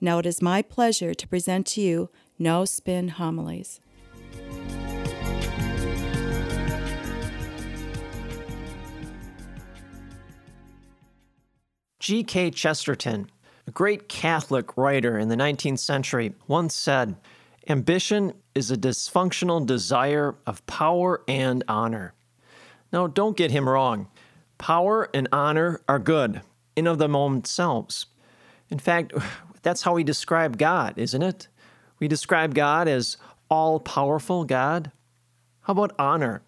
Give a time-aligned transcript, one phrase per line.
[0.00, 3.80] Now it is my pleasure to present to you No Spin Homilies.
[12.00, 12.52] G.K.
[12.52, 13.30] Chesterton,
[13.66, 17.16] a great Catholic writer in the 19th century, once said,
[17.68, 22.14] Ambition is a dysfunctional desire of power and honor.
[22.94, 24.08] Now, don't get him wrong.
[24.56, 26.40] Power and honor are good
[26.76, 28.06] in of themselves.
[28.70, 29.12] In fact,
[29.62, 31.48] that's how we describe God, isn't it?
[31.98, 33.16] We describe God as
[33.50, 34.92] all powerful God.
[35.62, 36.42] How about honor?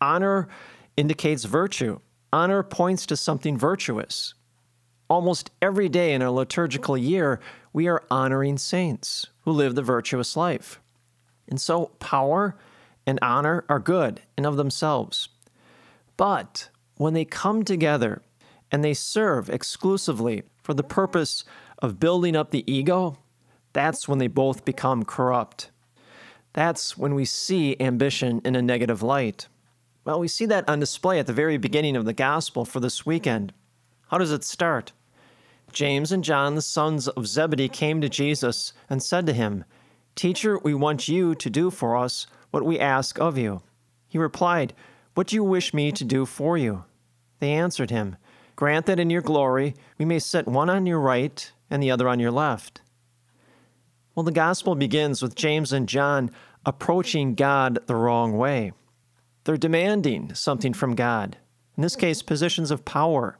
[0.00, 0.48] Honor
[0.96, 2.00] indicates virtue.
[2.32, 4.34] Honor points to something virtuous.
[5.08, 7.40] Almost every day in our liturgical year,
[7.72, 10.80] we are honoring saints who live the virtuous life.
[11.48, 12.56] And so, power
[13.06, 15.28] and honor are good in of themselves.
[16.16, 18.22] But when they come together
[18.72, 21.44] and they serve exclusively for the purpose
[21.84, 23.18] of building up the ego,
[23.74, 25.70] that's when they both become corrupt.
[26.54, 29.48] That's when we see ambition in a negative light.
[30.04, 33.04] Well, we see that on display at the very beginning of the gospel for this
[33.04, 33.52] weekend.
[34.08, 34.92] How does it start?
[35.72, 39.64] James and John, the sons of Zebedee, came to Jesus and said to him,
[40.14, 43.60] Teacher, we want you to do for us what we ask of you.
[44.08, 44.72] He replied,
[45.14, 46.84] What do you wish me to do for you?
[47.40, 48.16] They answered him,
[48.56, 52.08] Grant that in your glory we may sit one on your right and the other
[52.08, 52.80] on your left.
[54.14, 56.30] Well, the gospel begins with James and John
[56.64, 58.72] approaching God the wrong way.
[59.44, 61.36] They're demanding something from God,
[61.76, 63.38] in this case, positions of power.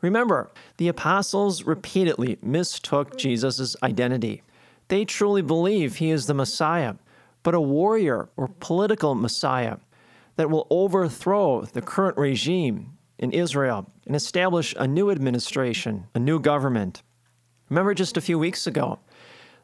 [0.00, 4.42] Remember, the apostles repeatedly mistook Jesus' identity.
[4.86, 6.94] They truly believe he is the Messiah,
[7.42, 9.78] but a warrior or political Messiah
[10.36, 16.38] that will overthrow the current regime in Israel and establish a new administration, a new
[16.38, 17.02] government.
[17.68, 18.98] Remember just a few weeks ago,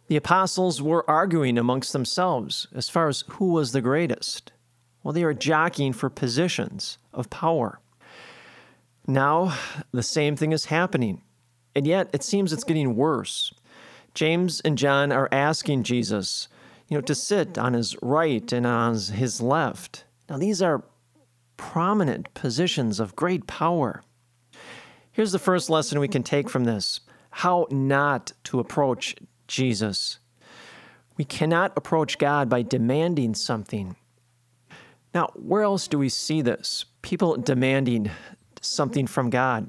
[0.07, 4.53] the apostles were arguing amongst themselves as far as who was the greatest.
[5.03, 7.81] Well, they are jockeying for positions of power.
[9.07, 9.57] Now,
[9.93, 11.23] the same thing is happening,
[11.75, 13.53] and yet it seems it's getting worse.
[14.15, 16.49] James and John are asking Jesus,
[16.89, 20.05] you know, to sit on his right and on his left.
[20.29, 20.85] Now, these are
[21.57, 24.03] prominent positions of great power.
[25.13, 27.01] Here's the first lesson we can take from this
[27.37, 29.17] how not to approach
[29.49, 30.21] Jesus.
[31.17, 33.97] We cannot approach God by demanding something.
[35.13, 36.85] Now, where else do we see this?
[37.03, 38.09] People demanding
[38.61, 39.69] something from God.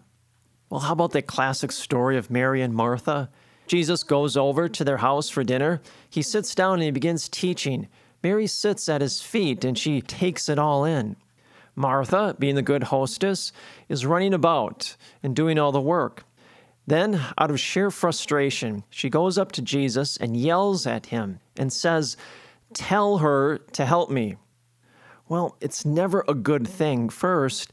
[0.69, 3.31] Well, how about that classic story of Mary and Martha?
[3.65, 5.81] Jesus goes over to their house for dinner.
[6.07, 7.87] He sits down and he begins teaching.
[8.21, 11.15] Mary sits at his feet and she takes it all in.
[11.75, 13.51] Martha, being the good hostess,
[13.89, 16.25] is running about and doing all the work.
[16.87, 21.73] Then, out of sheer frustration, she goes up to Jesus and yells at him and
[21.73, 22.15] says,
[22.73, 24.35] Tell her to help me.
[25.27, 27.71] Well, it's never a good thing, first,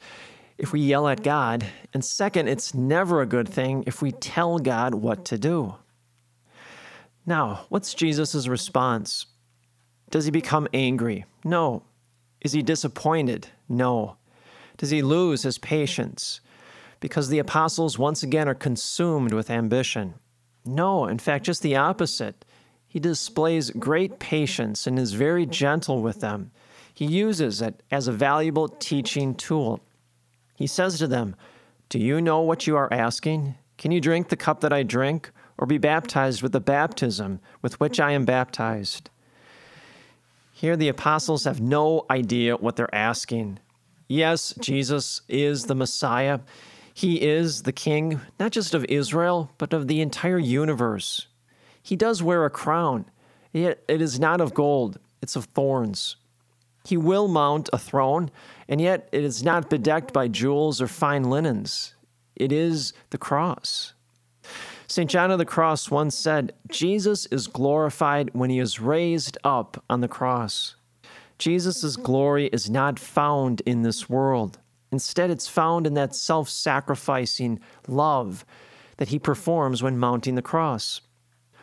[0.57, 4.59] if we yell at God, and second, it's never a good thing if we tell
[4.59, 5.75] God what to do.
[7.27, 9.27] Now, what's Jesus' response?
[10.11, 11.25] Does he become angry?
[11.45, 11.83] No.
[12.41, 13.49] Is he disappointed?
[13.69, 14.17] No.
[14.77, 16.41] Does he lose his patience?
[17.03, 20.15] Because the apostles once again are consumed with ambition.
[20.65, 22.45] No, in fact, just the opposite.
[22.87, 26.53] He displays great patience and is very gentle with them.
[26.95, 29.81] He uses it as a valuable teaching tool.
[30.55, 31.35] He says to them,
[31.89, 33.57] Do you know what you are asking?
[33.79, 37.81] Can you drink the cup that I drink, or be baptized with the baptism with
[37.81, 39.11] which I am baptized?
[40.53, 43.59] Here, the apostles have no idea what they're asking.
[44.07, 46.39] Yes, Jesus is the Messiah.
[46.95, 51.27] He is the King, not just of Israel, but of the entire universe.
[51.83, 53.07] He does wear a crown,
[53.53, 56.17] yet it is not of gold, it's of thorns.
[56.85, 58.31] He will mount a throne,
[58.69, 61.95] and yet it is not bedecked by jewels or fine linens.
[62.37, 63.95] It is the cross.
[64.89, 65.09] St.
[65.09, 70.01] John of the Cross once said, Jesus is glorified when he is raised up on
[70.01, 70.75] the cross.
[71.39, 74.59] Jesus' glory is not found in this world.
[74.93, 77.59] Instead, it's found in that self sacrificing
[77.89, 78.45] love
[78.99, 81.01] that he performs when mounting the cross.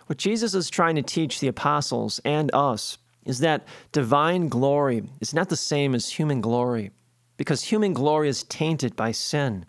[0.08, 5.36] What Jesus is trying to teach the apostles and us is that divine glory is
[5.36, 6.90] not the same as human glory,
[7.38, 9.66] because human glory is tainted by sin.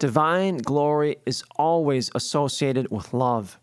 [0.00, 3.60] Divine glory is always associated with love,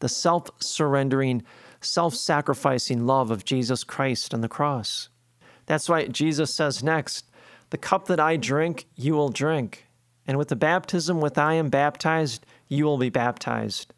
[0.00, 1.44] the self surrendering,
[1.80, 5.08] self sacrificing love of Jesus Christ on the cross.
[5.66, 7.29] That's why Jesus says next,
[7.70, 9.86] The cup that I drink, you will drink.
[10.26, 13.92] And with the baptism with I am baptized, you will be baptized.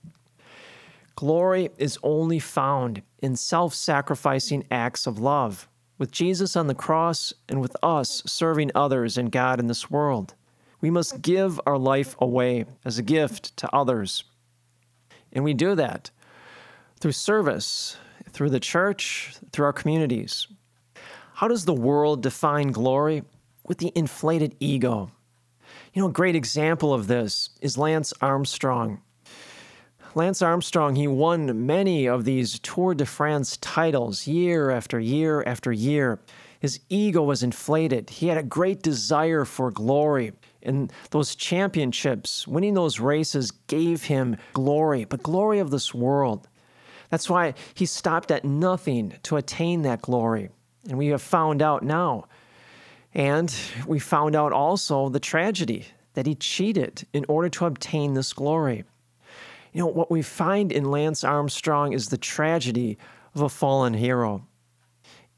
[1.17, 7.33] Glory is only found in self sacrificing acts of love, with Jesus on the cross
[7.49, 10.35] and with us serving others and God in this world.
[10.81, 14.25] We must give our life away as a gift to others.
[15.33, 16.11] And we do that
[16.99, 17.97] through service,
[18.31, 20.49] through the church, through our communities.
[21.35, 23.23] How does the world define glory?
[23.65, 25.11] With the inflated ego.
[25.93, 29.01] You know, a great example of this is Lance Armstrong.
[30.15, 35.73] Lance Armstrong, he won many of these Tour de France titles year after year after
[35.73, 36.21] year.
[36.61, 38.11] His ego was inflated.
[38.11, 40.33] He had a great desire for glory.
[40.63, 46.47] And those championships, winning those races, gave him glory, but glory of this world.
[47.11, 50.51] That's why he stopped at nothing to attain that glory.
[50.89, 52.27] And we have found out now.
[53.15, 53.55] And
[53.87, 58.85] we found out also the tragedy that he cheated in order to obtain this glory.
[59.73, 62.99] You know, what we find in Lance Armstrong is the tragedy
[63.35, 64.47] of a fallen hero.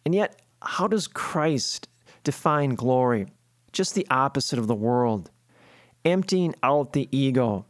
[0.04, 1.88] And yet, how does Christ
[2.24, 3.26] define glory?
[3.72, 5.30] Just the opposite of the world,
[6.04, 7.66] emptying out the ego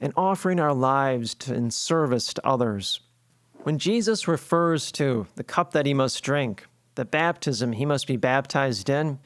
[0.00, 3.00] and offering our lives to, in service to others.
[3.64, 8.16] When Jesus refers to the cup that he must drink, the baptism he must be
[8.16, 9.18] baptized in,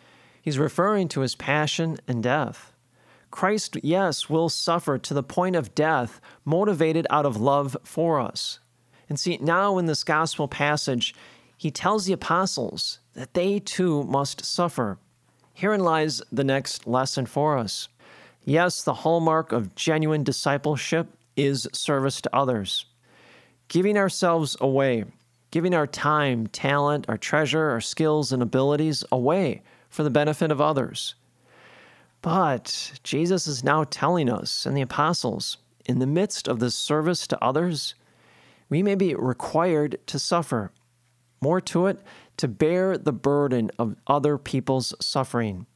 [0.42, 2.72] he's referring to his passion and death.
[3.30, 8.58] Christ, yes, will suffer to the point of death, motivated out of love for us.
[9.08, 11.14] And see, now in this gospel passage,
[11.56, 14.98] he tells the apostles that they too must suffer.
[15.54, 17.88] Herein lies the next lesson for us.
[18.44, 21.06] Yes, the hallmark of genuine discipleship
[21.36, 22.86] is service to others.
[23.68, 25.04] Giving ourselves away,
[25.50, 29.62] giving our time, talent, our treasure, our skills, and abilities away
[29.92, 31.14] for the benefit of others.
[32.22, 37.26] But Jesus is now telling us and the apostles, in the midst of this service
[37.26, 37.94] to others,
[38.70, 40.72] we may be required to suffer.
[41.42, 42.00] More to it,
[42.38, 45.66] to bear the burden of other people's suffering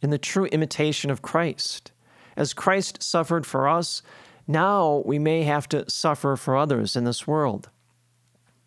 [0.00, 1.92] in the true imitation of Christ.
[2.36, 4.00] As Christ suffered for us,
[4.46, 7.68] now we may have to suffer for others in this world.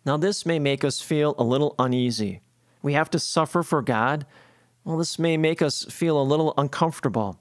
[0.04, 2.40] Now, this may make us feel a little uneasy.
[2.82, 4.26] We have to suffer for God
[4.84, 7.38] well, this may make us feel a little uncomfortable,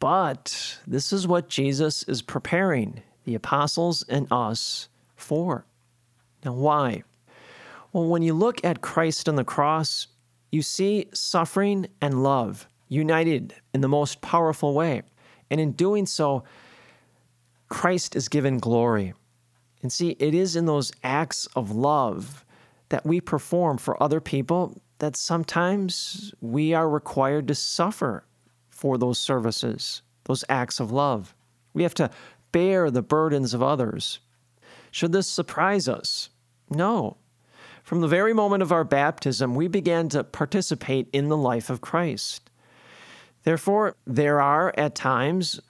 [0.00, 5.66] but this is what Jesus is preparing the apostles and us for.
[6.44, 7.02] Now, why?
[7.92, 10.08] Well, when you look at Christ on the cross,
[10.50, 15.02] you see suffering and love united in the most powerful way.
[15.50, 16.44] And in doing so,
[17.68, 19.14] Christ is given glory.
[19.82, 22.44] And see, it is in those acts of love
[22.88, 28.24] that we perform for other people that sometimes we are required to suffer
[28.68, 31.34] for those services, those acts of love.
[31.74, 32.10] We have to
[32.52, 34.20] bear the burdens of others.
[34.90, 36.30] Should this surprise us?
[36.70, 37.16] No.
[37.82, 41.80] From the very moment of our baptism, we began to participate in the life of
[41.80, 42.50] Christ.
[43.44, 45.60] Therefore, there are at times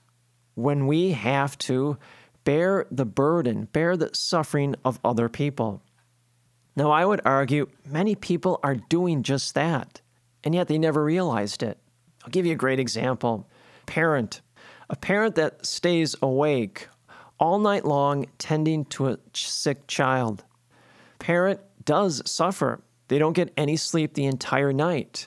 [0.54, 1.96] when we have to
[2.44, 5.82] bear the burden, bear the suffering of other people.
[6.78, 10.00] Now, I would argue many people are doing just that,
[10.44, 11.76] and yet they never realized it.
[12.22, 13.48] I'll give you a great example.
[13.86, 14.42] Parent,
[14.88, 16.86] a parent that stays awake
[17.40, 20.44] all night long tending to a sick child.
[21.18, 22.80] Parent does suffer.
[23.08, 25.26] They don't get any sleep the entire night.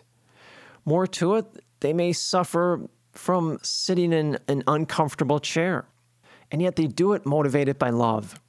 [0.86, 1.46] More to it,
[1.82, 5.84] they may suffer from sitting in an uncomfortable chair,
[6.50, 8.40] and yet they do it motivated by love.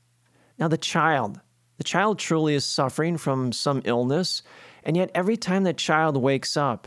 [0.57, 1.41] Now, the child,
[1.83, 4.45] the child truly is suffering from some illness,
[4.85, 6.87] and yet every time that child wakes up,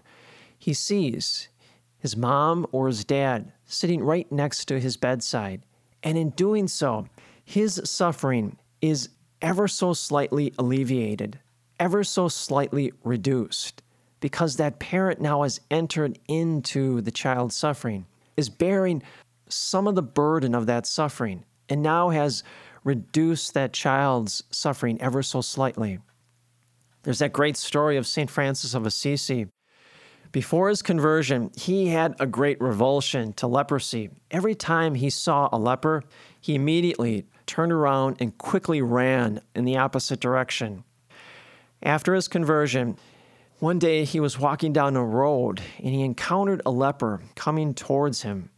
[0.57, 1.49] he sees
[1.97, 5.61] his mom or his dad sitting right next to his bedside.
[6.01, 7.09] And in doing so,
[7.43, 9.09] his suffering is
[9.41, 11.39] ever so slightly alleviated,
[11.77, 13.83] ever so slightly reduced,
[14.21, 18.05] because that parent now has entered into the child's suffering,
[18.37, 19.03] is bearing
[19.49, 22.43] some of the burden of that suffering, and now has
[22.85, 25.99] reduce that child's suffering ever so slightly.
[27.03, 28.29] There's that great story of St.
[28.29, 29.47] Francis of Assisi.
[30.31, 34.11] Before his conversion, he had a great revulsion to leprosy.
[34.31, 36.03] Every time he saw a leper,
[36.39, 40.83] he immediately turned around and quickly ran in the opposite direction.
[41.81, 42.97] After his conversion,
[43.59, 48.23] one day he was walking down a road and he encountered a leper coming towards
[48.23, 48.49] him.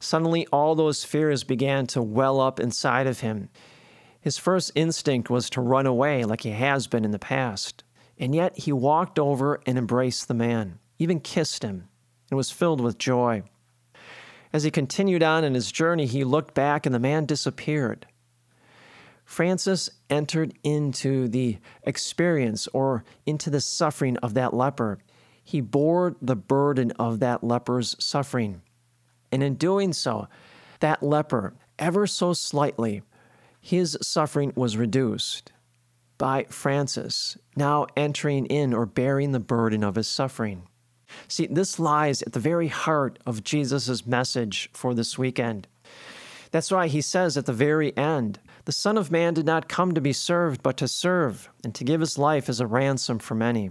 [0.00, 3.50] Suddenly, all those fears began to well up inside of him.
[4.20, 7.84] His first instinct was to run away like he has been in the past.
[8.18, 11.88] And yet he walked over and embraced the man, even kissed him,
[12.30, 13.42] and was filled with joy.
[14.52, 18.06] As he continued on in his journey, he looked back and the man disappeared.
[19.24, 24.98] Francis entered into the experience or into the suffering of that leper.
[25.44, 28.62] He bore the burden of that leper's suffering.
[29.32, 30.28] And in doing so,
[30.80, 33.02] that leper, ever so slightly,
[33.60, 35.52] his suffering was reduced
[36.18, 40.62] by Francis, now entering in or bearing the burden of his suffering.
[41.28, 45.66] See, this lies at the very heart of Jesus' message for this weekend.
[46.50, 49.94] That's why he says at the very end, The Son of Man did not come
[49.94, 53.34] to be served, but to serve, and to give his life as a ransom for
[53.34, 53.70] many.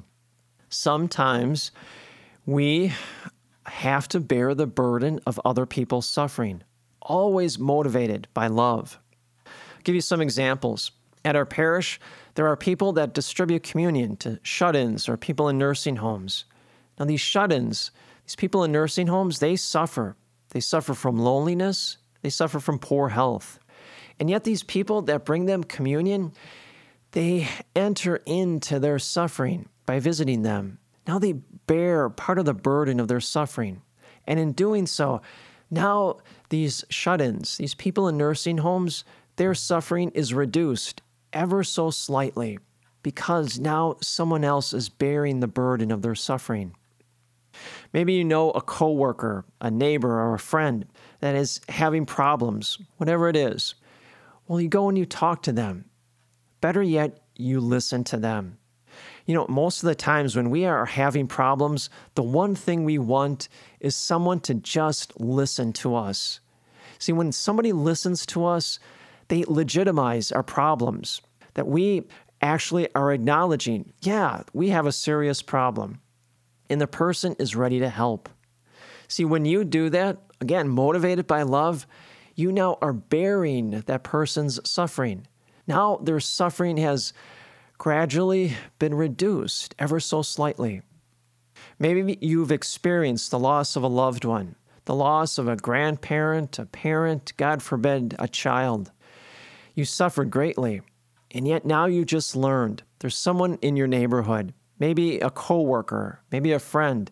[0.69, 1.71] Sometimes
[2.45, 2.93] we
[3.65, 6.63] have to bear the burden of other people's suffering,
[7.01, 8.99] always motivated by love.
[9.45, 10.91] I'll give you some examples.
[11.25, 11.99] At our parish,
[12.35, 16.45] there are people that distribute communion to shut ins or people in nursing homes.
[16.97, 17.91] Now, these shut ins,
[18.25, 20.15] these people in nursing homes, they suffer.
[20.49, 23.59] They suffer from loneliness, they suffer from poor health.
[24.19, 26.33] And yet, these people that bring them communion,
[27.11, 30.78] they enter into their suffering by visiting them.
[31.09, 33.81] Now they bear part of the burden of their suffering.
[34.27, 35.23] And in doing so,
[35.71, 39.03] now these shut ins, these people in nursing homes,
[39.37, 41.01] their suffering is reduced
[41.33, 42.59] ever so slightly
[43.01, 46.75] because now someone else is bearing the burden of their suffering.
[47.91, 50.85] Maybe you know a coworker, a neighbor, or a friend
[51.21, 53.73] that is having problems, whatever it is.
[54.47, 55.85] Well, you go and you talk to them.
[56.61, 58.59] Better yet, you listen to them.
[59.29, 62.97] You know, most of the times when we are having problems, the one thing we
[62.97, 63.47] want
[63.79, 66.39] is someone to just listen to us.
[66.97, 68.79] See, when somebody listens to us,
[69.27, 71.21] they legitimize our problems,
[71.53, 72.07] that we
[72.41, 76.01] actually are acknowledging, yeah, we have a serious problem,
[76.67, 78.29] and the person is ready to help.
[79.07, 81.85] See, when you do that, again, motivated by love,
[82.33, 85.27] you now are bearing that person's suffering.
[85.67, 87.13] Now their suffering has
[87.79, 90.81] gradually been reduced ever so slightly.
[91.79, 96.65] Maybe you've experienced the loss of a loved one, the loss of a grandparent, a
[96.65, 98.91] parent, God forbid, a child.
[99.73, 100.81] You suffered greatly,
[101.31, 106.51] and yet now you just learned there's someone in your neighborhood, maybe a coworker, maybe
[106.51, 107.09] a friend,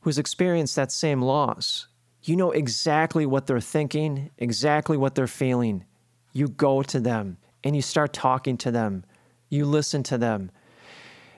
[0.00, 1.86] who's experienced that same loss.
[2.22, 5.84] You know exactly what they're thinking, exactly what they're feeling.
[6.32, 9.04] You go to them and you start talking to them.
[9.52, 10.50] You listen to them.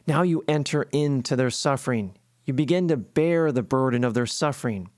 [0.06, 2.14] Now you enter into their suffering.
[2.44, 4.88] You begin to bear the burden of their suffering.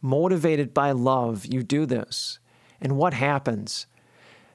[0.00, 2.38] Motivated by love, you do this.
[2.80, 3.88] And what happens?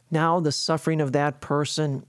[0.10, 2.06] Now the suffering of that person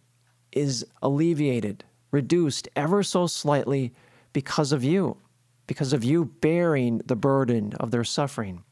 [0.52, 3.92] is alleviated, reduced ever so slightly
[4.32, 5.16] because of you,
[5.66, 8.62] because of you bearing the burden of their suffering.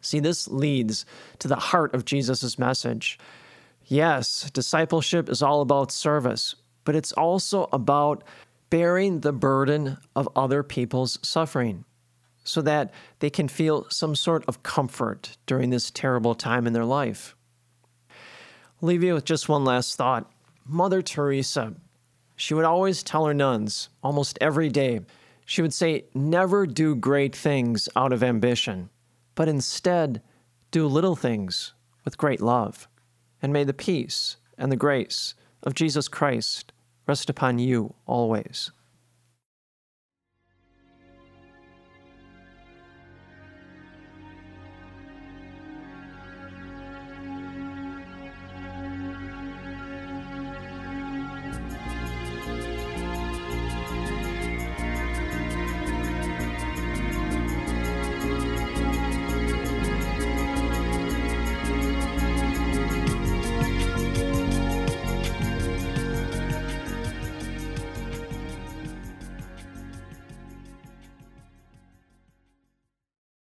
[0.00, 1.04] See, this leads
[1.40, 3.18] to the heart of Jesus' message.
[3.88, 6.54] Yes, discipleship is all about service,
[6.84, 8.22] but it's also about
[8.68, 11.86] bearing the burden of other people's suffering
[12.44, 16.84] so that they can feel some sort of comfort during this terrible time in their
[16.84, 17.34] life.
[18.10, 20.30] I'll leave you with just one last thought.
[20.66, 21.74] Mother Teresa,
[22.36, 25.00] she would always tell her nuns, almost every day,
[25.46, 28.90] she would say, Never do great things out of ambition,
[29.34, 30.20] but instead
[30.70, 31.72] do little things
[32.04, 32.86] with great love.
[33.40, 36.72] And may the peace and the grace of Jesus Christ
[37.06, 38.70] rest upon you always.